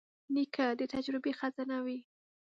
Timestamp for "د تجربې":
0.79-1.31